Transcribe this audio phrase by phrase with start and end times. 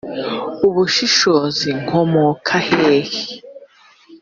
[0.67, 2.99] Ubushishozi komoka hehe